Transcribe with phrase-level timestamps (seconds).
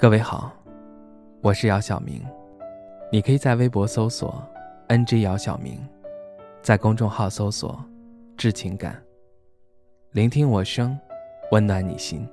[0.00, 0.52] 各位好，
[1.40, 2.24] 我是姚晓明，
[3.10, 4.40] 你可以在微博搜索
[4.86, 5.76] “ng 姚晓明”，
[6.62, 7.84] 在公众号搜索
[8.38, 9.02] “致情感”，
[10.14, 10.96] 聆听我声，
[11.50, 12.24] 温暖你心。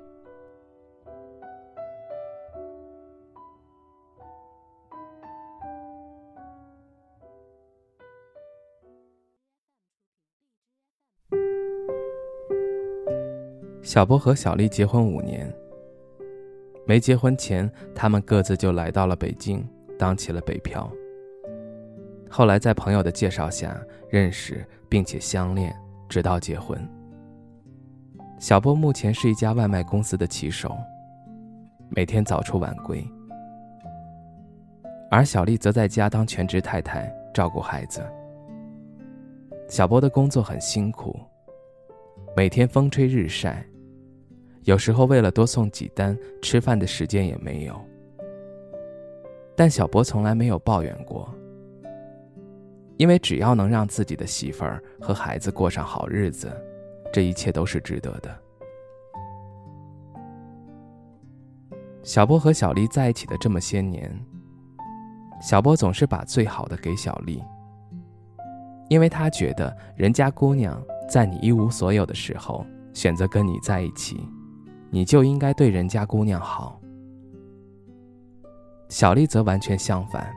[13.81, 15.51] 小波和小丽结婚五年。
[16.87, 19.67] 没结婚前，他们各自就来到了北京，
[19.97, 20.89] 当起了北漂。
[22.29, 23.75] 后来在朋友的介绍下
[24.09, 25.75] 认识，并且相恋，
[26.07, 26.79] 直到结婚。
[28.37, 30.75] 小波目前是一家外卖公司的骑手，
[31.89, 33.03] 每天早出晚归，
[35.09, 38.05] 而小丽则在家当全职太太，照顾孩子。
[39.67, 41.19] 小波的工作很辛苦，
[42.35, 43.65] 每天风吹日晒。
[44.65, 47.79] 有时候为了多送几单，吃饭的时间也没有。
[49.55, 51.31] 但小波从来没有抱怨过，
[52.97, 56.51] 因为只要能让自己的媳妇儿和孩子过上好日子，
[57.13, 58.35] 这一切都是值得的。
[62.01, 64.11] 小波和小丽在一起的这么些年，
[65.43, 67.39] 小波总是把最好的给小丽，
[68.89, 74.27] 因为他觉得人家姑娘在你一无所有的时候选择跟你在一起。
[74.89, 76.79] 你就应该对人家姑娘好。
[78.89, 80.31] 小丽则完全相反。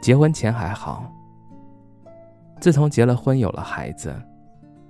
[0.00, 1.10] 结婚前还好，
[2.60, 4.14] 自从结了婚有了孩子，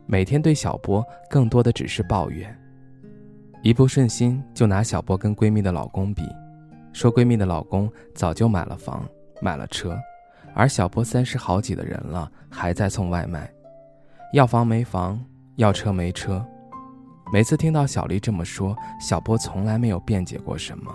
[0.07, 2.53] 每天对小波更多的只是抱怨。
[3.63, 6.23] 一不顺心就拿小波跟闺蜜的老公比，
[6.93, 9.09] 说闺蜜的老公早就买了房
[9.41, 9.97] 买了车，
[10.55, 13.49] 而小波三十好几的人了还在送外卖，
[14.33, 15.25] 要房没房，
[15.57, 16.45] 要车没车。
[17.33, 20.95] 每次听到小丽这么说，小波从来没有辩解过什么，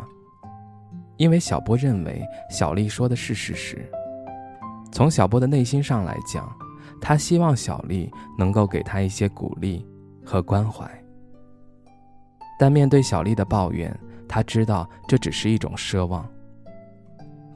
[1.17, 3.85] 因为小波认为小丽说的是事实。
[4.91, 6.50] 从小波的内心上来讲，
[7.01, 9.85] 他希望小丽能够给他一些鼓励
[10.23, 10.89] 和关怀。
[12.57, 13.94] 但面对小丽的抱怨，
[14.28, 16.25] 他知道这只是一种奢望。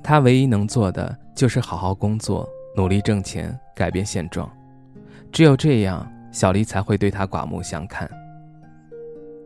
[0.03, 4.49] 他唯一能做的就是好好工作，努力挣钱，改变现状。
[5.31, 8.09] 只有这样，小丽才会对他刮目相看。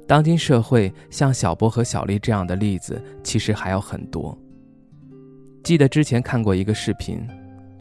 [0.08, 4.36] 当今社会，像小波和小丽这样的例子其实还有很多。
[5.62, 7.28] 记得之前看过一个视频，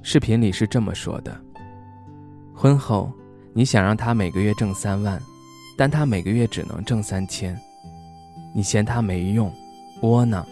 [0.02, 1.40] 视频里是这么说的：
[2.52, 3.12] 婚后，
[3.52, 5.22] 你想让他每个月挣三万，
[5.78, 7.56] 但他每个月只能挣三千，
[8.52, 9.52] 你嫌他没用，
[10.02, 10.44] 窝囊。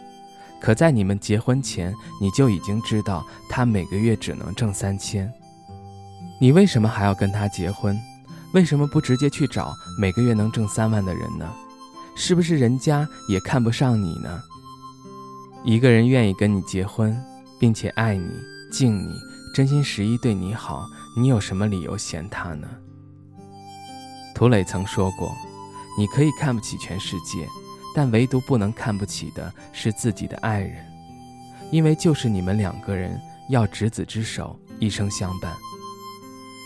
[0.61, 5.31] 可在你们结婚前，你就已经知道他每个月只能挣三千，
[6.41, 7.99] 你为什么还要跟他结婚？
[8.55, 11.53] 为什么不直接去找每个月能挣三万的人呢？
[12.17, 14.43] 是不是人家也看不上你呢？
[15.65, 17.19] 一个人愿意跟你结婚，
[17.59, 18.29] 并且爱你、
[18.71, 19.15] 敬你、
[19.55, 20.87] 真心实意对你好，
[21.17, 22.69] 你有什么理由嫌他呢？
[24.35, 25.35] 涂磊曾说过
[25.99, 27.47] ：“你可以看不起全世界，
[27.95, 30.85] 但唯独不能看不起的是自己的爱人，
[31.71, 35.53] 因为就是你们两个人要执子之手，一生相伴。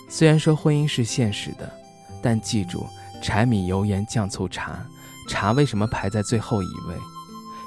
[0.09, 1.71] 虽然说婚姻是现实的，
[2.23, 2.87] 但记住，
[3.23, 4.85] 柴米油盐酱醋茶。”
[5.29, 6.97] 茶为什么排在最后一位？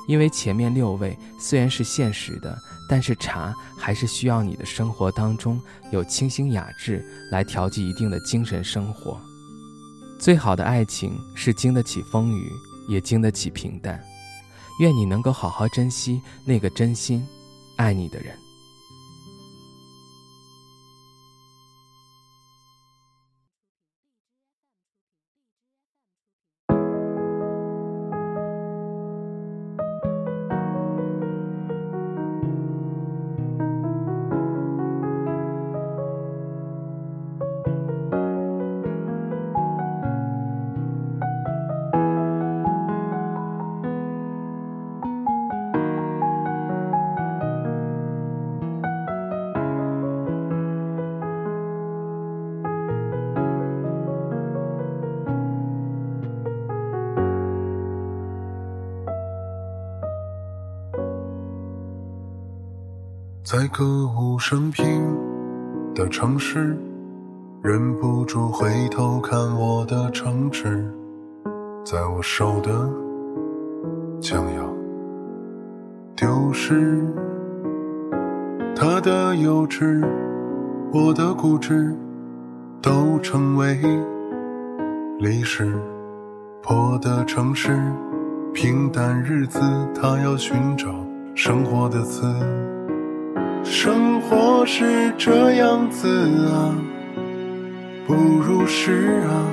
[0.08, 2.58] 因为前面六位虽然是现实的，
[2.90, 5.62] 但是茶还是需要你的生活当中
[5.92, 9.22] 有清新雅致来调剂一定的精神生活。
[10.20, 12.52] 最好的爱情是经得起风雨，
[12.90, 14.04] 也经得起平淡。
[14.80, 17.26] 愿你能够好好珍惜那个真心
[17.78, 18.36] 爱你的人。
[63.52, 63.84] 在歌
[64.18, 64.86] 舞升平
[65.94, 66.74] 的城市，
[67.62, 70.90] 忍不住回头看我的城池，
[71.84, 72.90] 在我手的
[74.22, 74.64] 将要
[76.16, 77.04] 丢失。
[78.74, 80.02] 他的幼稚，
[80.94, 81.94] 我的固执，
[82.82, 83.78] 都成为
[85.20, 85.78] 历史。
[86.62, 87.78] 破的城市，
[88.54, 89.60] 平淡日子，
[89.94, 90.88] 他要寻找
[91.36, 92.26] 生活的词。
[93.64, 96.08] 生活是这样子
[96.50, 96.76] 啊，
[98.06, 99.48] 不如是啊，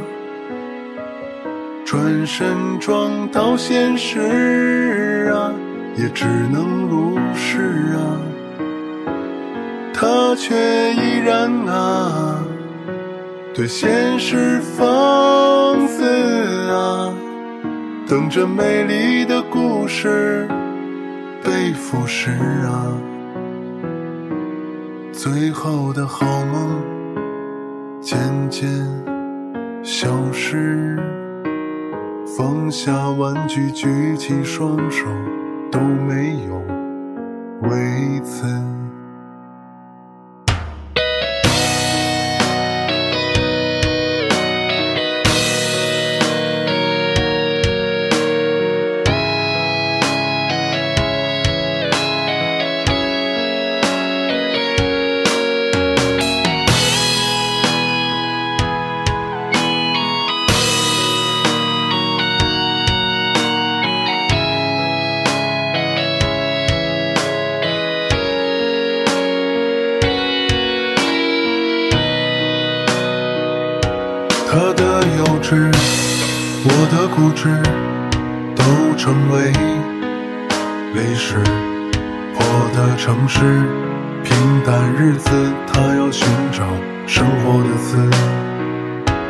[1.85, 5.53] 转身撞到现实啊，
[5.97, 8.01] 也只能如是啊。
[9.93, 10.55] 他却
[10.95, 12.43] 依然啊，
[13.55, 16.05] 对现实放肆
[16.71, 17.13] 啊，
[18.07, 20.49] 等着美丽的故事
[21.43, 22.31] 被腐蚀
[22.65, 22.93] 啊。
[25.19, 26.81] 最后的好梦
[28.01, 28.17] 渐
[28.49, 28.71] 渐
[29.83, 30.97] 消失，
[32.37, 35.07] 放下玩具，举起双手
[35.73, 36.63] 都没有
[37.69, 38.47] 为此。
[75.51, 77.49] 我的固执，
[78.55, 78.63] 都
[78.99, 79.51] 成为
[80.93, 81.37] 历史。
[82.35, 83.41] 破的城市，
[84.23, 84.37] 平
[84.67, 85.31] 淡日子，
[85.73, 86.65] 他要寻找
[87.07, 88.11] 生活的词。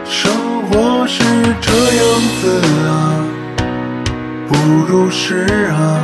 [0.04, 0.32] 生
[0.64, 1.22] 活是
[1.60, 2.04] 这样
[2.40, 2.50] 子
[2.88, 3.22] 啊，
[4.48, 4.56] 不
[4.88, 6.02] 如是啊，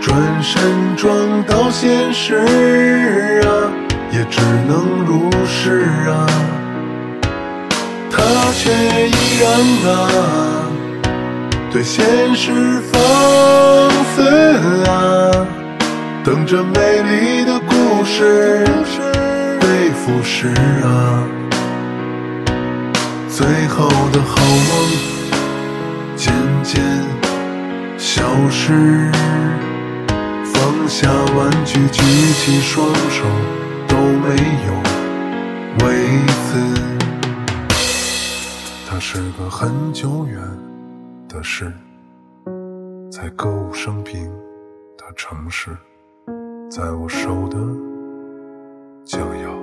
[0.00, 2.36] 转身撞到现实
[3.44, 3.70] 啊，
[4.10, 6.26] 也只能如是啊。
[8.32, 8.70] 他却
[9.08, 9.50] 依然
[9.92, 10.70] 啊，
[11.72, 12.04] 对现
[12.36, 13.00] 实放
[14.14, 14.22] 肆
[14.88, 14.92] 啊，
[16.22, 18.64] 等着美丽的故事
[19.60, 20.48] 被腐蚀
[20.86, 21.24] 啊。
[23.28, 24.70] 最后的好梦
[26.14, 26.32] 渐
[26.62, 26.80] 渐
[27.98, 29.10] 消失，
[30.44, 32.00] 放下玩具，举
[32.34, 33.24] 起双手
[33.88, 34.36] 都没
[34.68, 35.94] 有为
[36.46, 36.99] 此。
[39.02, 40.38] 是个很久远
[41.26, 41.72] 的事
[43.10, 44.30] 在歌舞升平
[44.98, 45.74] 的城市
[46.70, 47.56] 在我手的
[49.02, 49.59] 将要